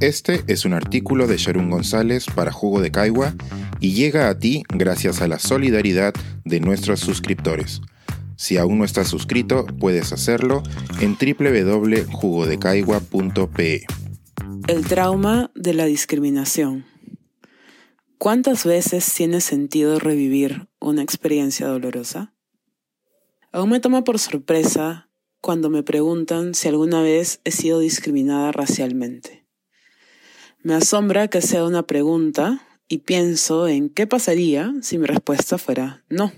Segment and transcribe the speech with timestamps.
[0.00, 3.34] Este es un artículo de Sharon González para Jugo de Caigua
[3.80, 7.80] y llega a ti gracias a la solidaridad de nuestros suscriptores.
[8.36, 10.62] Si aún no estás suscrito, puedes hacerlo
[11.00, 13.86] en www.jugodecaigua.pe.
[14.68, 16.84] El trauma de la discriminación.
[18.18, 22.32] ¿Cuántas veces tiene sentido revivir una experiencia dolorosa?
[23.50, 25.10] Aún me toma por sorpresa
[25.40, 29.37] cuando me preguntan si alguna vez he sido discriminada racialmente.
[30.68, 36.04] Me asombra que sea una pregunta y pienso en qué pasaría si mi respuesta fuera
[36.10, 36.30] no.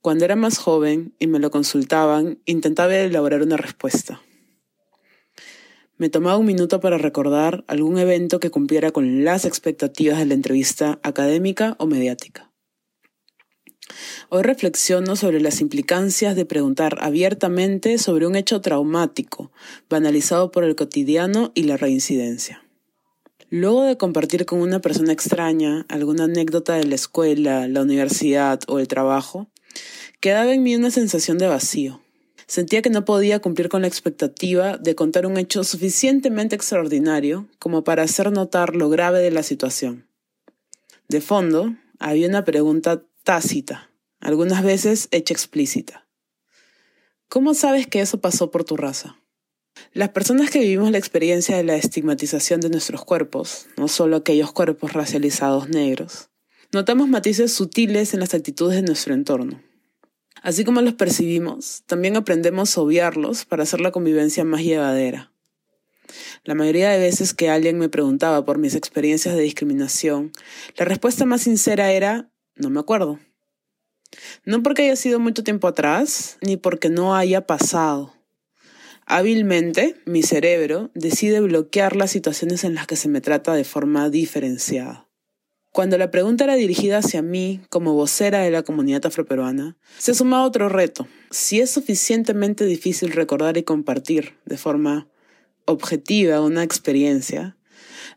[0.00, 4.22] Cuando era más joven y me lo consultaban, intentaba elaborar una respuesta.
[5.96, 10.34] Me tomaba un minuto para recordar algún evento que cumpliera con las expectativas de la
[10.34, 12.52] entrevista académica o mediática.
[14.28, 19.50] Hoy reflexiono sobre las implicancias de preguntar abiertamente sobre un hecho traumático,
[19.90, 22.62] banalizado por el cotidiano y la reincidencia.
[23.50, 28.78] Luego de compartir con una persona extraña alguna anécdota de la escuela, la universidad o
[28.78, 29.48] el trabajo,
[30.20, 32.00] Quedaba en mí una sensación de vacío.
[32.48, 37.84] Sentía que no podía cumplir con la expectativa de contar un hecho suficientemente extraordinario como
[37.84, 40.08] para hacer notar lo grave de la situación.
[41.08, 46.06] De fondo, había una pregunta tácita, algunas veces hecha explícita.
[47.28, 49.20] ¿Cómo sabes que eso pasó por tu raza?
[49.92, 54.52] Las personas que vivimos la experiencia de la estigmatización de nuestros cuerpos, no solo aquellos
[54.52, 56.30] cuerpos racializados negros,
[56.72, 59.62] notamos matices sutiles en las actitudes de nuestro entorno.
[60.42, 65.32] Así como los percibimos, también aprendemos a obviarlos para hacer la convivencia más llevadera.
[66.44, 70.32] La mayoría de veces que alguien me preguntaba por mis experiencias de discriminación,
[70.76, 73.18] la respuesta más sincera era no me acuerdo.
[74.44, 78.14] No porque haya sido mucho tiempo atrás, ni porque no haya pasado.
[79.10, 84.10] Hábilmente, mi cerebro decide bloquear las situaciones en las que se me trata de forma
[84.10, 85.08] diferenciada.
[85.72, 90.44] Cuando la pregunta era dirigida hacia mí como vocera de la comunidad afroperuana, se sumaba
[90.44, 91.08] otro reto.
[91.30, 95.08] Si es suficientemente difícil recordar y compartir de forma
[95.64, 97.56] objetiva una experiencia,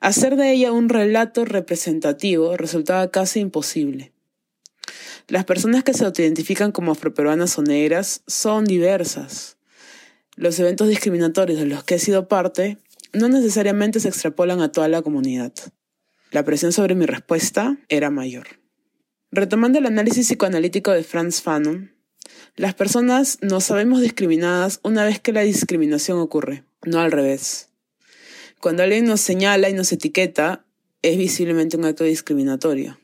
[0.00, 4.12] hacer de ella un relato representativo resultaba casi imposible.
[5.28, 9.59] Las personas que se autoidentifican como afroperuanas o negras son diversas.
[10.40, 12.78] Los eventos discriminatorios de los que he sido parte
[13.12, 15.52] no necesariamente se extrapolan a toda la comunidad
[16.30, 18.46] la presión sobre mi respuesta era mayor.
[19.32, 21.94] Retomando el análisis psicoanalítico de Franz Fanon,
[22.56, 27.68] las personas nos sabemos discriminadas una vez que la discriminación ocurre, no al revés.
[28.60, 30.64] Cuando alguien nos señala y nos etiqueta,
[31.02, 33.00] es visiblemente un acto discriminatorio.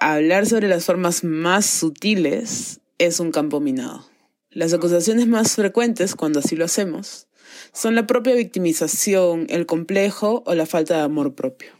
[0.00, 4.13] Hablar sobre las formas más sutiles es un campo minado.
[4.54, 7.26] Las acusaciones más frecuentes, cuando así lo hacemos,
[7.72, 11.72] son la propia victimización, el complejo o la falta de amor propio.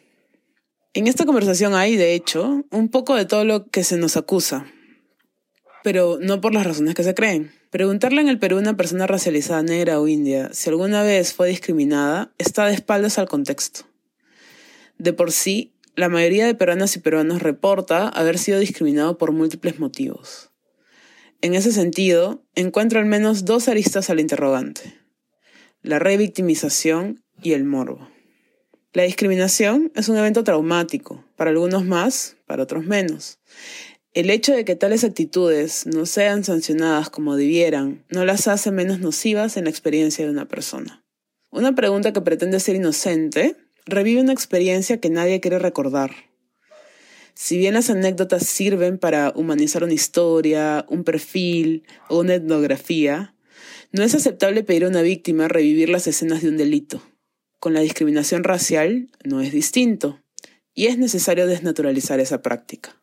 [0.93, 4.67] En esta conversación hay, de hecho, un poco de todo lo que se nos acusa,
[5.85, 7.53] pero no por las razones que se creen.
[7.71, 11.51] Preguntarle en el Perú a una persona racializada negra o india si alguna vez fue
[11.51, 13.83] discriminada está de espaldas al contexto.
[14.99, 19.79] De por sí, la mayoría de peruanas y peruanos reporta haber sido discriminado por múltiples
[19.79, 20.51] motivos.
[21.45, 24.95] En ese sentido, encuentro al menos dos aristas al interrogante.
[25.83, 28.09] La revictimización y el morbo.
[28.95, 33.41] La discriminación es un evento traumático, para algunos más, para otros menos.
[34.15, 39.01] El hecho de que tales actitudes no sean sancionadas como debieran no las hace menos
[39.01, 41.05] nocivas en la experiencia de una persona.
[41.51, 43.55] Una pregunta que pretende ser inocente
[43.85, 46.11] revive una experiencia que nadie quiere recordar.
[47.35, 53.35] Si bien las anécdotas sirven para humanizar una historia, un perfil o una etnografía,
[53.93, 57.03] no es aceptable pedir a una víctima revivir las escenas de un delito
[57.65, 60.21] con la discriminación racial no es distinto
[60.75, 63.01] y es necesario desnaturalizar esa práctica.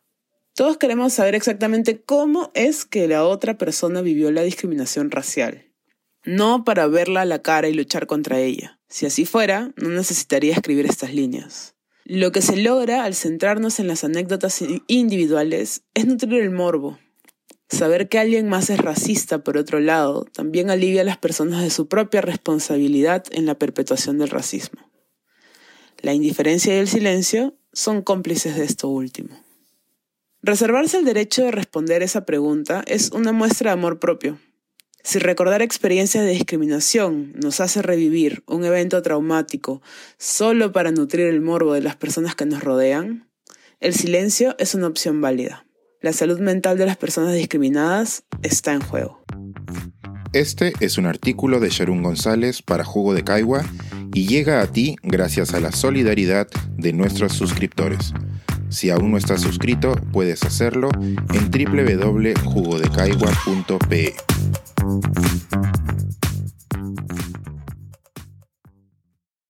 [0.54, 5.72] Todos queremos saber exactamente cómo es que la otra persona vivió la discriminación racial,
[6.26, 8.80] no para verla a la cara y luchar contra ella.
[8.88, 11.71] Si así fuera, no necesitaría escribir estas líneas.
[12.06, 16.98] Lo que se logra al centrarnos en las anécdotas individuales es nutrir el morbo,
[17.72, 21.70] Saber que alguien más es racista, por otro lado, también alivia a las personas de
[21.70, 24.82] su propia responsabilidad en la perpetuación del racismo.
[26.02, 29.42] La indiferencia y el silencio son cómplices de esto último.
[30.42, 34.38] Reservarse el derecho de responder esa pregunta es una muestra de amor propio.
[35.04, 39.82] Si recordar experiencias de discriminación nos hace revivir un evento traumático
[40.18, 43.28] solo para nutrir el morbo de las personas que nos rodean,
[43.80, 45.66] el silencio es una opción válida.
[46.02, 49.24] La salud mental de las personas discriminadas está en juego.
[50.34, 53.64] Este es un artículo de Sharon González para Jugo de Caigua
[54.14, 56.48] y llega a ti gracias a la solidaridad
[56.78, 58.14] de nuestros suscriptores.
[58.70, 64.16] Si aún no estás suscrito, puedes hacerlo en www.jugodecaigua.pe.
[65.00, 65.31] Thank you.